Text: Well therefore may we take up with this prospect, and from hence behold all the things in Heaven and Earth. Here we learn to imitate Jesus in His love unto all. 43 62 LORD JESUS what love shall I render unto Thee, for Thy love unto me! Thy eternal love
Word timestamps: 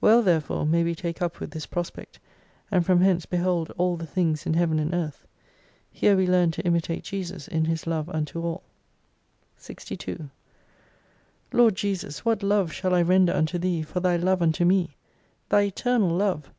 Well 0.00 0.22
therefore 0.22 0.64
may 0.64 0.82
we 0.82 0.94
take 0.94 1.20
up 1.20 1.40
with 1.40 1.50
this 1.50 1.66
prospect, 1.66 2.18
and 2.70 2.86
from 2.86 3.02
hence 3.02 3.26
behold 3.26 3.70
all 3.76 3.98
the 3.98 4.06
things 4.06 4.46
in 4.46 4.54
Heaven 4.54 4.78
and 4.78 4.94
Earth. 4.94 5.26
Here 5.92 6.16
we 6.16 6.26
learn 6.26 6.52
to 6.52 6.62
imitate 6.64 7.04
Jesus 7.04 7.46
in 7.48 7.66
His 7.66 7.86
love 7.86 8.08
unto 8.08 8.40
all. 8.42 8.62
43 9.56 9.64
62 9.64 10.30
LORD 11.52 11.74
JESUS 11.76 12.24
what 12.24 12.42
love 12.42 12.72
shall 12.72 12.94
I 12.94 13.02
render 13.02 13.34
unto 13.34 13.58
Thee, 13.58 13.82
for 13.82 14.00
Thy 14.00 14.16
love 14.16 14.40
unto 14.40 14.64
me! 14.64 14.96
Thy 15.50 15.64
eternal 15.64 16.08
love 16.08 16.50